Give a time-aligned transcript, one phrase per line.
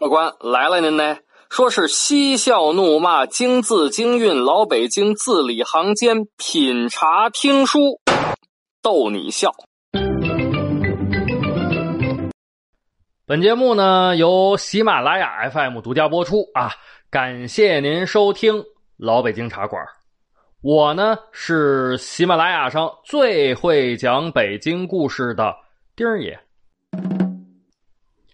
[0.00, 1.18] 客官来了，您呢？
[1.50, 8.00] 说是嬉笑怒骂，京字京韵，老北京字里行间，品茶听书，
[8.80, 9.52] 逗你笑。
[13.26, 16.70] 本节目呢由喜马拉雅 FM 独家播出啊，
[17.10, 18.64] 感谢您收听
[18.96, 19.84] 老北京茶馆。
[20.62, 25.54] 我呢是喜马拉雅上最会讲北京故事的
[25.94, 26.40] 丁儿爷。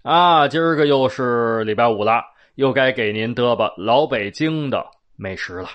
[0.07, 2.23] 啊，今儿个又是礼拜五了。
[2.55, 5.69] 又该给您嘚吧老北京的美食了。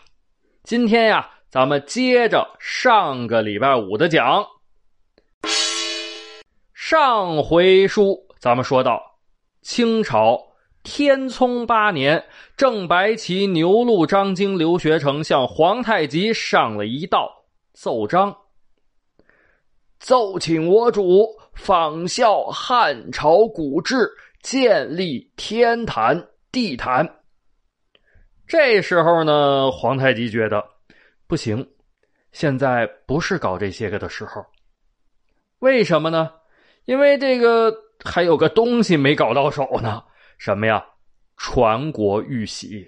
[0.63, 4.48] 今天呀，咱们接着上个礼拜五的讲。
[6.73, 9.02] 上回书咱们说到，
[9.63, 10.39] 清朝
[10.81, 12.23] 天聪八年，
[12.55, 17.30] 郑白旗牛录张京刘学成向皇太极上了一道
[17.73, 18.34] 奏章，
[20.00, 24.09] 奏请我主仿效汉朝古制，
[24.42, 26.28] 建立天坛。
[26.52, 27.09] 地坛。
[28.45, 30.61] 这时候呢，皇太极觉得
[31.25, 31.66] 不行，
[32.33, 34.45] 现在不是搞这些个的时候。
[35.59, 36.30] 为什么呢？
[36.83, 40.03] 因为这个还有个东西没搞到手呢。
[40.38, 40.86] 什么呀？
[41.38, 42.86] 传国玉玺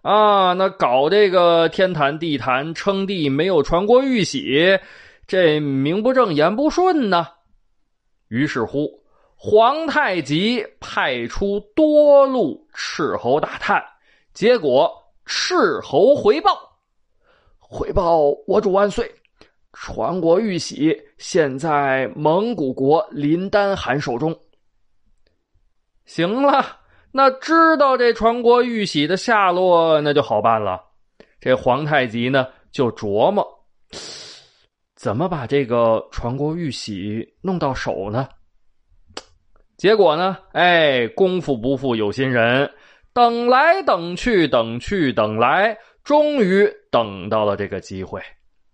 [0.00, 0.54] 啊！
[0.54, 4.78] 那搞这个天坛地坛称帝，没有传国玉玺，
[5.26, 7.26] 这名不正言不顺呢。
[8.28, 8.97] 于是乎。
[9.40, 13.80] 皇太极派出多路斥候大探，
[14.34, 14.92] 结果
[15.26, 16.50] 斥候回报：
[17.60, 19.08] 回报我主万岁，
[19.72, 24.36] 传国玉玺现在蒙古国林丹汗手中。
[26.04, 26.80] 行了，
[27.12, 30.82] 那知道这传国玉玺的下落，那就好办了。
[31.38, 33.46] 这皇太极呢，就琢磨
[34.96, 38.28] 怎么把这个传国玉玺弄到手呢？
[39.78, 40.36] 结果呢？
[40.52, 42.68] 哎，功夫不负有心人，
[43.14, 48.20] 等来等去，等去等来，终于等到了这个机会。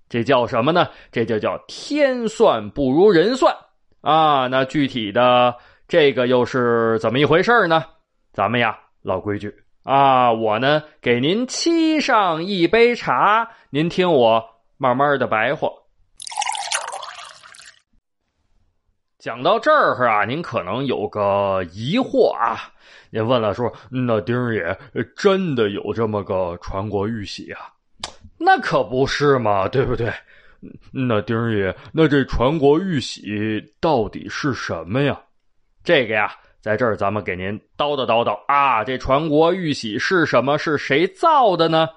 [0.08, 0.88] 这叫什么呢？
[1.12, 3.54] 这就叫天算不如人算
[4.00, 4.46] 啊！
[4.46, 5.54] 那具体的
[5.86, 7.84] 这个又是怎么一回事呢？
[8.32, 14.42] 咱们呀，老规矩啊，我呢给您沏上一杯茶，您听我
[14.78, 15.68] 慢慢的白话。
[19.24, 22.70] 讲到这儿啊，您可能有个疑惑啊，
[23.08, 24.78] 您问了说：“那丁儿爷
[25.16, 27.72] 真的有这么个传国玉玺啊？”
[28.36, 30.12] 那可不是嘛，对不对？
[30.92, 35.18] 那丁儿爷，那这传国玉玺到底是什么呀？
[35.82, 36.30] 这个呀，
[36.60, 40.58] 在这儿咱们给您叨叨叨叨啊，这传国玉玺是什么？
[40.58, 41.88] 是谁造的呢？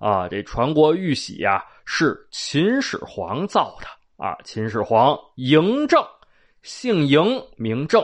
[0.00, 3.86] 啊，这传国玉玺呀，是秦始皇造的
[4.16, 6.04] 啊，秦始皇嬴政。
[6.64, 8.02] 姓嬴名政，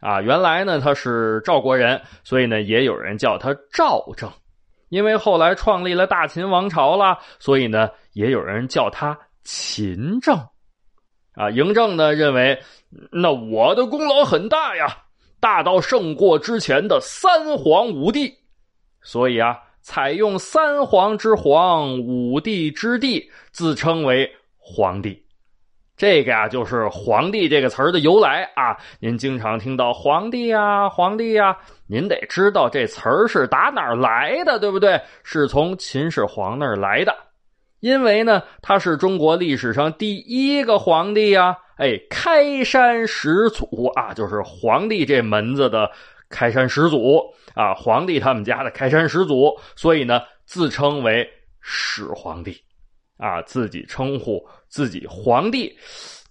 [0.00, 4.30] 啊，原来呢他是赵国人，所以呢也有人叫他赵政。
[4.88, 10.36] 因为后来创立了大秦王朝了，所以呢也有人叫他秦政。
[11.32, 12.62] 啊，嬴政呢认为，
[13.10, 14.86] 那我的功劳很大呀，
[15.40, 18.32] 大到胜过之前的三皇五帝，
[19.02, 25.25] 所以啊，采用三皇之皇，五帝之帝，自称为皇帝。
[25.96, 28.76] 这个呀，就是“皇帝”这个词儿的由来啊。
[29.00, 31.56] 您经常听到“皇帝呀，皇帝呀”，
[31.88, 35.00] 您得知道这词儿是打哪儿来的，对不对？
[35.24, 37.16] 是从秦始皇那儿来的，
[37.80, 41.56] 因为呢，他是中国历史上第一个皇帝呀。
[41.78, 45.90] 哎，开山始祖啊，就是皇帝这门子的
[46.28, 47.22] 开山始祖
[47.54, 51.26] 啊，皇帝他们家的开山始祖，所以呢，自称为
[51.62, 52.54] 始皇帝。
[53.18, 55.76] 啊，自己称呼自己皇帝，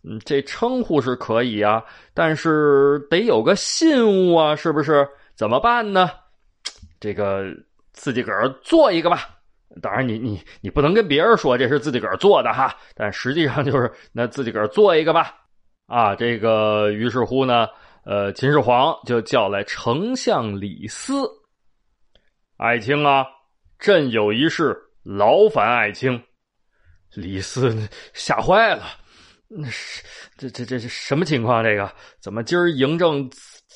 [0.04, 5.08] 嗯，这称呼是可以啊，但是得有个信物啊，是不是？
[5.36, 6.10] 怎么办呢？
[7.00, 7.46] 这个
[7.92, 9.30] 自己个儿做一个吧。
[9.82, 15.36] 当然，你你你不能跟别人说这是自己个儿做的哈，但实际上就是那自己个儿做一个吧。
[15.88, 17.68] 啊，这个于是乎呢，
[18.06, 21.30] 呃，秦始皇就叫来丞相李斯，
[22.58, 23.26] 爱卿啊，
[23.78, 24.74] 朕有一事
[25.04, 26.24] 劳烦爱卿。
[27.16, 27.76] 李斯
[28.14, 28.84] 吓坏了，
[29.48, 30.04] 那是
[30.38, 31.64] 这这这是什么情况？
[31.64, 33.30] 这个怎么今儿嬴政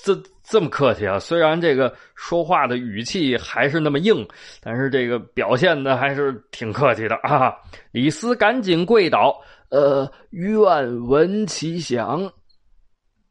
[0.04, 1.20] 这这么客气啊？
[1.20, 4.28] 虽然这个说话的语气还是那么硬，
[4.62, 7.54] 但是这个表现的还是挺客气的啊！
[7.92, 9.40] 李斯赶紧跪倒，
[9.70, 12.32] 呃，愿闻其详。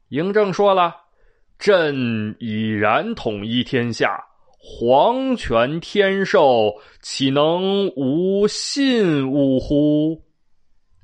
[0.09, 0.95] 嬴政说了
[1.59, 4.19] ：“朕已然统一天下。”
[4.61, 10.21] 皇权天授，岂能无信物乎？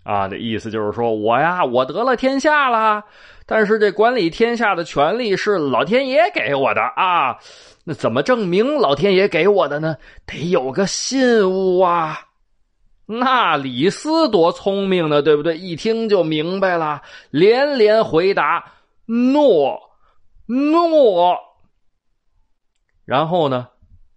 [0.04, 3.04] 啊，的意思就是说我呀，我得了天下了，
[3.46, 7.38] 但是这管理天下的权利是老天爷给我的啊。
[7.86, 9.96] 那怎么证明老天爷给我的呢？
[10.26, 12.20] 得有个信物啊。
[13.06, 15.58] 那李斯多聪明呢，对不对？
[15.58, 17.02] 一听就明白了，
[17.32, 18.66] 连连回答
[19.08, 19.80] ：“诺，
[20.46, 21.40] 诺。”
[23.06, 23.68] 然后呢，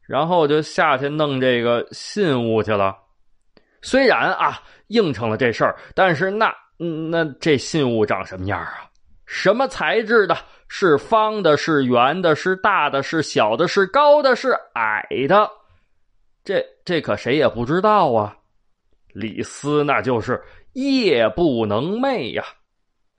[0.03, 2.97] 然后就下去弄这个信物去了。
[3.83, 6.53] 虽然啊应承了这事儿，但是那
[7.11, 8.91] 那这信物长什么样啊？
[9.27, 10.37] 什么材质的？
[10.69, 11.57] 是方的？
[11.57, 12.35] 是圆的？
[12.35, 13.03] 是大的？
[13.03, 13.69] 是小的？
[13.69, 14.35] 是高的？
[14.35, 15.51] 是矮的？
[16.43, 18.35] 这这可谁也不知道啊。
[19.13, 20.43] 李斯那就是
[20.73, 22.43] 夜不能寐呀，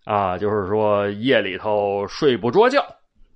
[0.05, 2.83] 啊，就是说夜里头睡不着觉，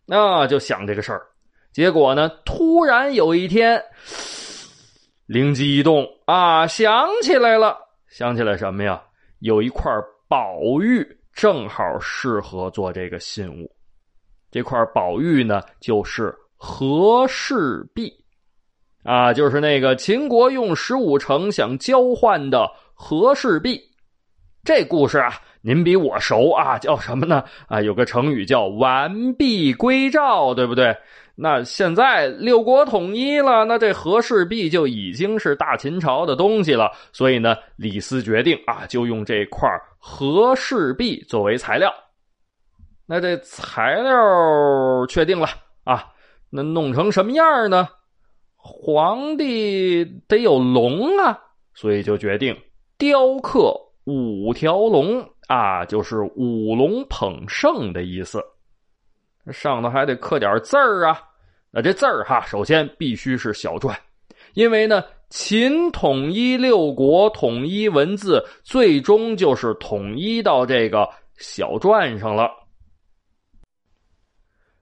[0.06, 1.28] 那就想这个事儿。
[1.74, 3.84] 结果呢，突然有一天，
[5.26, 7.76] 灵机一动啊，想起来了，
[8.08, 9.02] 想起来什么呀？
[9.40, 9.92] 有一块
[10.28, 11.04] 宝玉
[11.34, 13.70] 正好适合做这个信物。
[14.52, 18.14] 这块宝玉呢，就是和氏璧。
[19.04, 23.82] 啊，就是那个秦国用十五城想交换的和氏璧，
[24.64, 27.44] 这故事啊，您比我熟啊，叫什么呢？
[27.68, 30.96] 啊，有个成语叫完璧归赵，对不对？
[31.36, 41.92] 那现在六国统一了，那这和氏璧就已经是大秦朝的东西了，所以呢，李斯决定啊，就用这块和氏璧作为材料。
[43.08, 45.48] 那这材料确定了
[45.84, 46.06] 啊，
[46.52, 47.90] 那弄成什么样呢？
[48.56, 51.38] 皇帝得有龙啊，
[51.74, 52.56] 所以就决定
[52.98, 53.74] 雕刻
[54.06, 58.40] 五条龙啊，就是五龙捧圣的意思。
[59.52, 61.22] 上头还得刻点字儿啊，
[61.72, 63.96] 那这字儿哈，首先必须是小篆，
[64.54, 72.50] 因为呢，秦统一六国，统一文字，最终就是统一到这个小篆上了。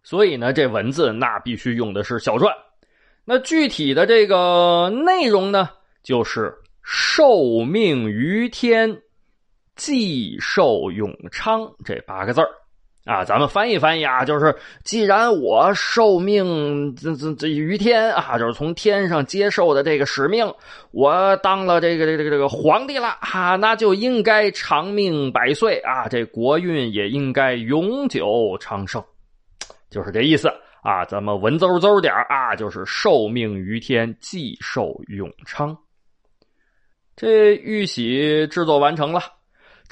[0.04, 2.52] 所以呢，这文字那必须用的是小篆。
[3.24, 5.70] 那具体的这个内容呢，
[6.04, 6.54] 就是
[6.84, 9.02] “受命于天，
[9.76, 12.50] 既寿永昌”这八个字儿
[13.06, 13.24] 啊。
[13.24, 20.54] 咱们翻译翻译啊，就是既然我受命这这这于天啊，就是从天上接受的这个使命，
[20.92, 29.04] 我当了这个这个这个皇帝了啊，那就应该长命百岁啊，这国运也应该永久昌盛，
[29.90, 30.52] 就是这意思。
[30.84, 35.78] 啊，咱们文绉绉点啊，就是受命于天，既寿永昌。
[37.16, 39.22] 这玉玺制作完成了，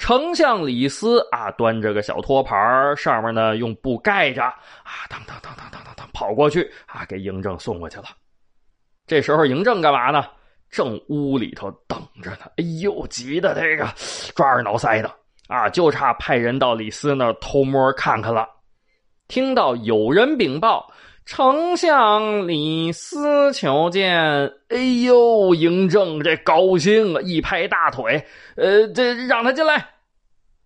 [0.00, 8.06] 丞相李斯啊，端着个小托盘，上面呢用布盖着，啊，当当当当当当当，跑过去啊，给嬴政送过去了。
[9.06, 10.24] 这时候嬴政干嘛呢？
[10.70, 12.46] 正屋里头等着呢。
[12.56, 13.86] 哎呦，急的这个
[14.34, 15.14] 抓耳挠腮的
[15.48, 18.48] 啊，就差派人到李斯那偷摸看看了。
[19.28, 20.90] 听到有人禀报，
[21.24, 24.12] 丞相李斯求见。
[24.68, 28.24] 哎呦，嬴政这高兴啊，一拍大腿，
[28.56, 29.88] 呃，这让他进来。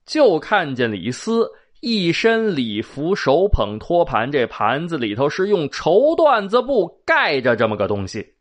[0.06, 8.34] 就看见李斯一身礼服，手捧托盘，这盘子里头是用绸缎子布盖着这么个东西，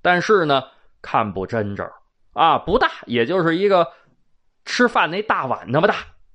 [0.00, 0.62] 但是呢，
[1.00, 1.88] 看不真着
[2.32, 3.86] 啊，不大，也就是一个
[4.64, 5.94] 吃饭那大碗那么大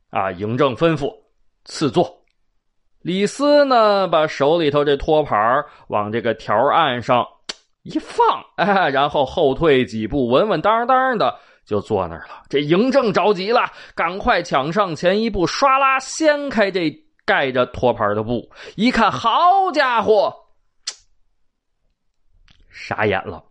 [0.09, 0.31] 啊。
[0.31, 1.13] 嬴政吩咐
[1.65, 2.13] 赐座。
[3.07, 7.25] 李斯呢，把手里头这托盘往这个条案上
[7.83, 11.33] 一放，哎，然后后退几步，稳稳当当的
[11.65, 12.43] 就坐那儿了。
[12.49, 13.61] 这嬴政着急了，
[13.95, 16.91] 赶快抢上前一步，唰啦掀开这
[17.23, 20.35] 盖着托盘的布，一看，好家伙，
[22.69, 23.41] 傻眼了。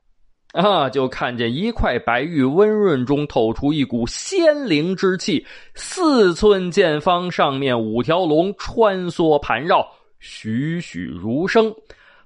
[0.56, 0.88] 啊！
[0.88, 9.86] 就看见一块白玉温润中透出一股仙灵之气，四寸见方，上面五条龙穿梭盘绕，
[10.18, 11.74] 栩栩如生。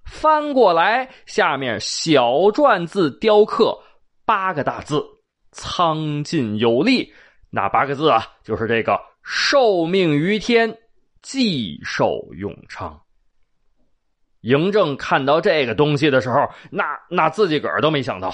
[0.05, 3.77] 翻过来，下面小篆字雕刻
[4.25, 5.05] 八个大字
[5.51, 7.13] ：“苍劲有力。”
[7.51, 10.79] 那八个字啊，就是这个“受命于天，
[11.21, 13.01] 既寿永昌”。
[14.43, 18.33] 嬴政看到这个东西的时候，那那自己个儿都没想到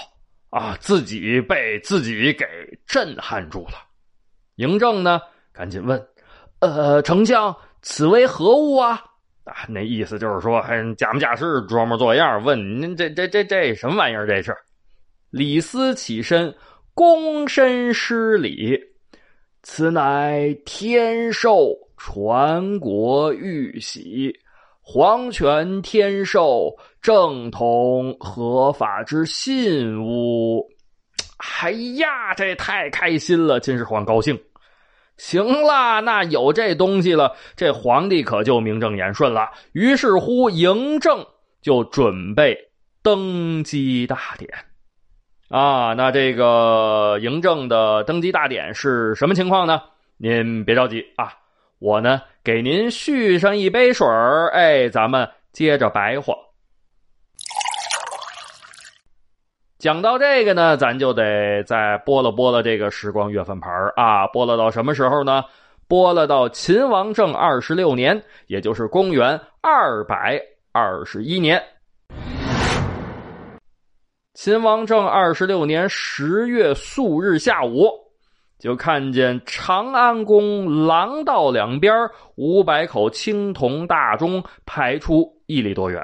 [0.50, 2.46] 啊，自己被自己给
[2.86, 3.74] 震撼住了。
[4.56, 5.20] 嬴政呢，
[5.52, 6.00] 赶紧问
[6.60, 9.02] ：“呃，丞相，此为何物啊？”
[9.44, 14.26] 啊，那意思就是说，还假模假式、装模作样问您这这这这什么玩意儿？
[14.26, 14.56] 这是
[15.30, 16.54] 李斯起身，
[16.94, 18.78] 躬身施礼
[19.62, 24.32] ：“此乃天授传国玉玺。”
[24.88, 30.64] 皇权天授、正统合法之信物，
[31.60, 33.58] 哎呀，这太开心了！
[33.58, 34.40] 秦始皇高兴。
[35.16, 39.50] 行了，那有这东西了，这皇帝可就名正言顺了。
[39.72, 41.26] 于是乎，嬴政
[41.60, 42.56] 就准备
[43.02, 44.48] 登基大典。
[45.48, 49.82] 啊，那这个嬴政的登基大典是什么情况呢？
[50.16, 51.32] 您别着急啊，
[51.80, 56.32] 我呢给您续上一杯水儿，哎，咱们接着白话。
[59.78, 65.42] 讲到这个呢，咱就得再拨了拨了这个时光月份牌啊，拨了到什么时候呢？
[65.88, 71.60] 拨了到秦王政二十六年，也就是公元二百二十一年。
[74.34, 77.90] 秦王政二十六年十月素日下午，
[78.58, 81.94] 就看见长安宫廊道两边
[82.36, 86.02] 五百口青铜大钟排出一里多远。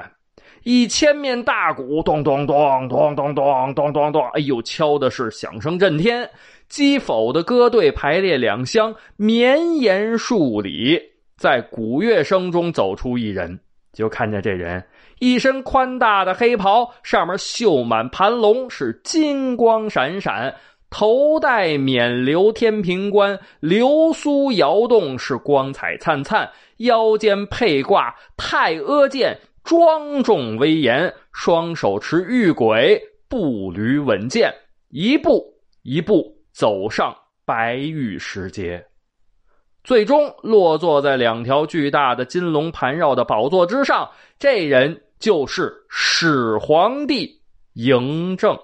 [0.64, 6.28] 一千面大鼓，咚咚咚咚咚咚咚咚咚，哎呦，敲的是响声震天。
[6.68, 11.00] 击否的歌队排列两厢，绵延数里。
[11.36, 13.58] 在鼓乐声中走出一人，
[13.92, 14.84] 就看见这人
[15.18, 20.54] 一身宽大的黑袍，上面绣满盘龙，是金光闪闪；
[20.92, 26.46] 头戴冕旒天平冠，流苏摇动，是光彩灿灿；
[26.76, 29.40] 腰间佩挂太阿剑。
[29.64, 34.52] 庄重威严，双手持玉轨，步履稳健，
[34.90, 38.84] 一步一步走上白玉石阶，
[39.84, 44.10] 最终落坐在两条巨大的金龙盘绕的宝座之上。
[44.36, 47.40] 这人就是始皇帝
[47.76, 48.58] 嬴政。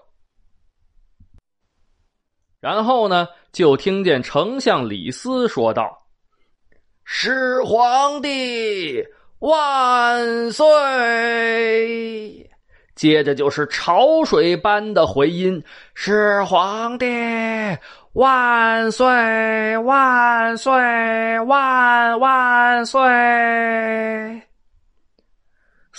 [2.61, 6.03] 然后呢，就听见丞相李斯说道
[7.05, 9.05] ：“始皇帝。”
[9.41, 12.51] 万岁！
[12.97, 15.63] 接着就是潮水般的回音
[15.95, 17.07] ：“始皇帝
[18.15, 20.73] 万岁万岁
[21.47, 23.01] 万万岁！”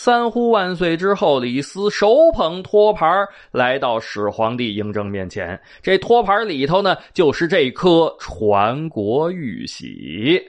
[0.01, 5.59] 三呼万岁之后，李斯手捧托盘来到始皇帝嬴政面前。
[5.81, 10.41] 这托盘里头呢，就是这颗传国玉玺。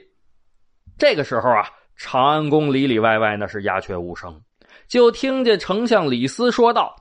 [0.97, 1.67] 这个时候啊。
[1.97, 4.41] 长安宫里里外外那是鸦雀无声，
[4.87, 6.95] 就听见丞相李斯说道：“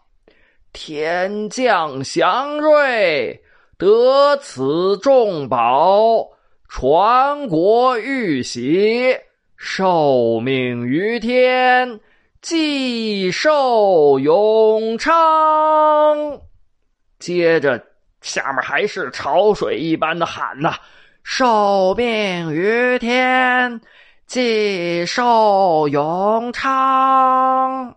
[0.75, 3.40] 天降祥瑞，
[3.78, 6.28] 得此重宝，
[6.69, 9.16] 传国玉玺，
[9.57, 11.99] 受命于天，
[12.42, 16.40] 既寿永昌。”
[17.18, 17.85] 接着
[18.20, 20.75] 下面还是潮水一般的喊呐
[21.23, 23.80] ：“受命于天。”
[24.26, 27.97] 继寿永昌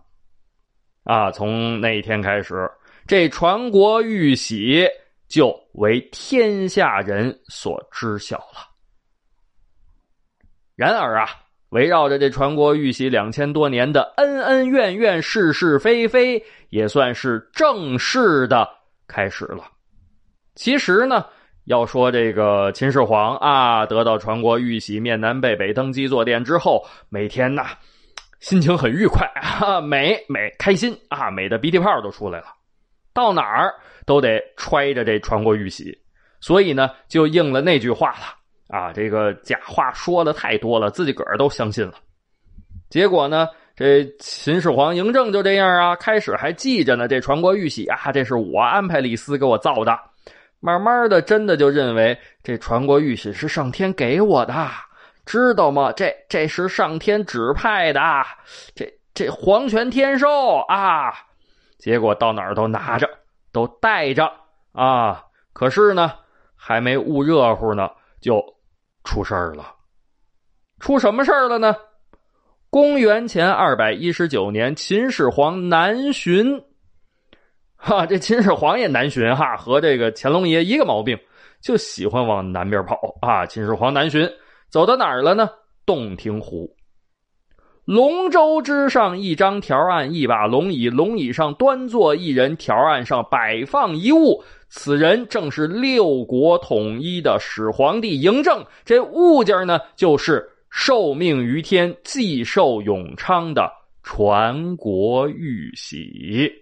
[1.04, 1.30] 啊！
[1.30, 2.68] 从那一天开始，
[3.06, 4.84] 这传国玉玺
[5.28, 8.68] 就为天下人所知晓了。
[10.74, 11.28] 然而啊，
[11.70, 18.68] 围绕着这传国玉玺两千多年的恩恩怨怨、是是非非，也算是正式的
[19.06, 19.64] 开始了。
[20.54, 21.24] 其实呢。
[21.66, 27.68] 要说这个秦始皇啊，得到传国玉玺，面南背北登基坐殿之后，每天呐，
[28.38, 32.48] 心情很愉快啊，美美开心啊，美的鼻涕泡都出来了，
[33.14, 33.72] 到哪儿
[34.04, 35.98] 都得揣着这传国玉玺，
[36.38, 38.36] 所以呢，就应了那句话了
[38.74, 41.94] 啊，这个假话说的太多了，自己个儿都相信了。
[42.90, 49.96] 结果呢，这秦始皇嬴政就这样啊，开始还记着呢，这传国玉玺啊，这是我安排李斯给我造的。
[50.58, 54.52] 慢慢的，真的就认为这传国玉玺是上天给我的，
[55.24, 55.92] 知道吗？
[55.92, 58.00] 这这是上天指派的，
[58.74, 61.12] 这这皇权天授啊！
[61.78, 63.08] 结果到哪儿都拿着，
[63.52, 64.28] 都带着
[64.72, 65.22] 啊！
[65.52, 66.10] 可是呢，
[66.56, 67.88] 还没捂热乎呢，
[68.20, 68.42] 就
[69.04, 69.72] 出事儿了。
[70.80, 71.76] 出什么事儿了呢？
[72.68, 76.60] 公元前二百一十九年，秦始皇南巡。
[77.76, 81.16] 哈，这秦始皇也南巡哈，和这个乾隆爷一个毛病，
[81.62, 83.46] 就喜欢往南边跑啊。
[83.46, 84.28] 秦始皇南巡，
[84.70, 85.48] 走到哪儿了呢？
[85.86, 86.74] 洞庭湖。
[87.84, 94.42] 龙舟之上，一张条案，一把龙椅，龙椅上端坐一人，条案上摆放一物。
[94.76, 98.66] 此人正是六国统一的始皇帝嬴政。
[98.84, 106.52] 这物件呢，就是受命于天、既寿永昌的传国玉玺。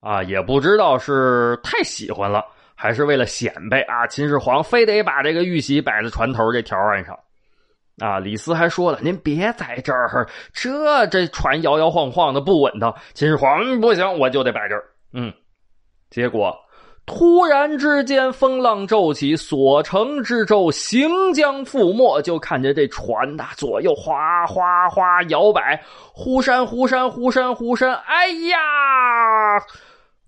[0.00, 2.44] 啊，也不知道是太喜欢了，
[2.74, 4.06] 还是为了显摆啊？
[4.08, 7.18] 秦始皇非得把这个玉玺摆在船头这条案上，
[7.98, 8.18] 啊！
[8.18, 14.84] 李斯还说了：“您别在这儿，这这船摇摇晃晃的不稳当。”秦始皇不行，我就得摆这儿。
[15.12, 15.32] 嗯，
[16.10, 16.56] 结果
[17.06, 28.56] 突然之间风浪骤起，所乘之舟行将覆没，就看见这船呐左右哗哗哗摇摆，忽闪忽闪忽闪忽闪，哎呀！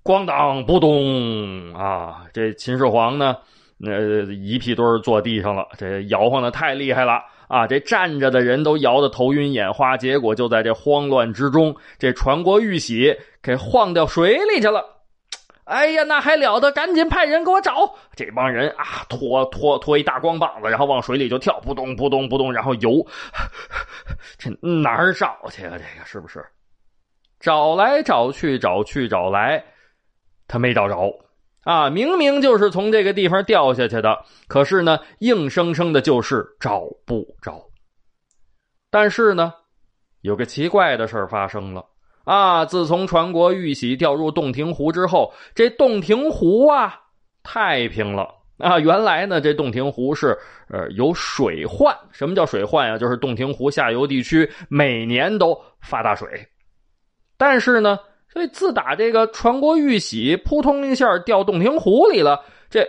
[0.02, 2.24] 咣当不咚啊！
[2.32, 3.36] 这秦始皇呢，
[3.86, 7.22] 呃，一屁墩坐地上了，这摇晃的太厉害了
[7.52, 7.66] 啊！
[7.66, 14.82] 这站着的人都摇得头晕眼花，结果就在这慌乱之中，这传国玉玺给晃掉水里去了。
[15.64, 16.73] 哎呀，那还了得！
[16.73, 19.04] 赶紧派人给我找这帮人啊！
[19.11, 23.06] 拖拖拖一大光膀子，然后往水里就跳，扑通扑通扑通，然后游。
[24.38, 25.73] 这哪儿找去啊？
[25.73, 26.42] 这个是不是？
[27.38, 29.62] 找来找去，找去找来。
[30.49, 30.97] 他没找着
[31.64, 31.88] 啊！
[31.88, 37.62] 明明就是从这个地方掉下去的，可是呢，硬生生的就是找不着。
[38.90, 39.52] 但是呢，
[40.23, 41.85] 有个奇怪的事发生了
[42.25, 42.64] 啊！
[42.64, 46.99] 自从传国玉玺掉入洞庭湖之后，这洞庭湖啊
[47.45, 48.28] 太平了
[48.59, 48.81] 啊！
[48.81, 50.37] 原来呢，这洞庭湖是
[50.69, 51.97] 呃有水患。
[52.11, 52.99] 什么叫水患呀？
[52.99, 56.26] 就是洞庭湖下游地区每年都发大水，
[57.37, 57.97] 但是呢。
[58.32, 62.88] 所以自打这个传国玉玺扑通一下掉洞庭湖里了，这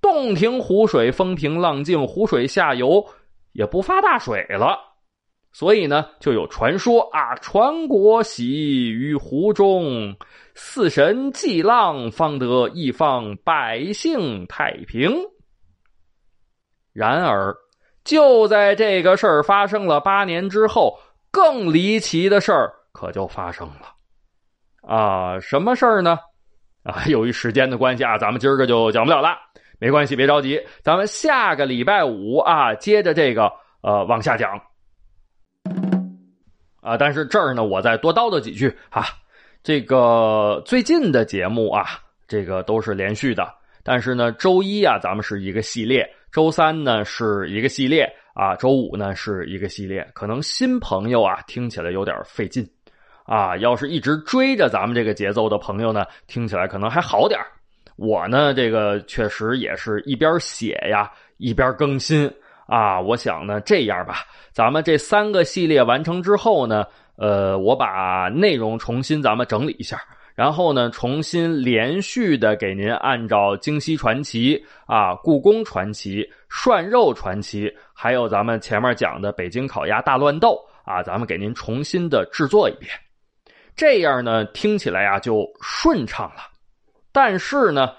[0.00, 3.04] 洞庭湖水风平浪静，湖水下游
[3.52, 4.78] 也不发大水了。
[5.52, 10.14] 所以呢，就有传说啊，传国玺于湖中，
[10.54, 15.16] 四神祭浪，方得一方百姓太平。
[16.92, 17.56] 然而，
[18.04, 20.98] 就在这个事儿发生了八年之后，
[21.32, 23.95] 更离奇的事儿可就发生了。
[24.86, 26.18] 啊，什么事儿呢？
[26.84, 29.36] 啊， 由于时间的关系啊，咱们今儿个就讲不了了。
[29.78, 33.52] 没关系，别着急，咱们下个礼拜五啊，接着这个
[33.82, 34.50] 呃往下讲。
[36.80, 39.04] 啊，但是这儿呢，我再多叨叨几句啊。
[39.64, 41.84] 这个最近的节目啊，
[42.28, 43.52] 这个都是连续的，
[43.82, 50.08] 但是呢，周一啊，咱们是一个系列，周三呢是一个系列啊，周五呢是一个系列。
[50.14, 52.64] 可能新朋友啊，听起来有点费劲。
[53.26, 57.40] 啊，要是一直追着咱们这个节奏的朋友呢，听起来可能还好点
[57.96, 62.30] 我呢，这个确实也是一边写呀，一边更新
[62.66, 63.00] 啊。
[63.00, 64.18] 我想呢，这样吧，
[64.52, 66.84] 咱们这三个系列完成之后呢，
[67.16, 69.98] 呃，我把内容重新咱们整理一下，
[70.34, 82.92] 然后呢，重新连续的给您按照京西传奇啊、故宫传奇、涮肉传奇，还有咱们前面讲的北京烤鸭大乱斗啊，咱们给您重新的制作一遍。
[83.76, 86.40] 这样呢，听起来啊就顺畅了。
[87.12, 87.92] 但是呢，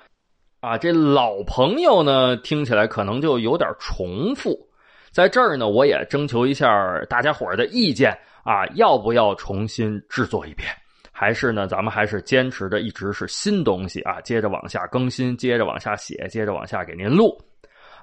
[0.59, 4.57] 啊，这老朋友呢，听起来可能就有点重复。
[5.11, 6.67] 在这儿呢，我也征求一下
[7.07, 8.11] 大家伙的意见
[8.43, 10.67] 啊，要不要重新制作一遍？
[11.11, 17.39] 还是呢，咱们还是坚持的一直是新东西啊，接着往下更新，接着往下写，接着往下给您录。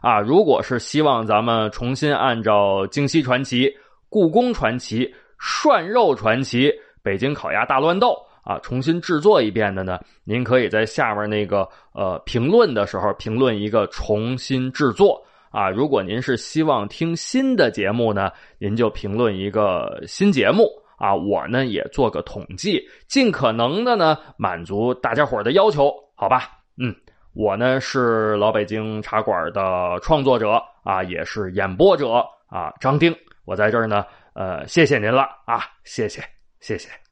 [0.01, 3.73] 啊，如果是希望咱们重新按照京西传奇、
[4.09, 6.73] 故宫传奇、涮肉传奇。
[7.05, 10.01] 北京烤鸭大乱斗啊，重新制作一遍的呢？
[10.25, 15.69] 您可以在下面那个呃评论的时候评论一个重新制作啊。
[15.69, 21.15] 如果您是希望听新的节目呢，您就评论一个新节目啊。
[21.15, 26.49] 我呢也做个统计，尽可能的呢满足大家伙的要求，好吧？
[26.79, 26.95] 嗯，
[27.35, 33.15] 我呢是老北京茶馆的创作者啊，也是演播者啊，张丁，
[33.45, 36.34] 我在这儿呢，呃，谢谢您了啊，谢谢。
[36.65, 37.04] 谢谢。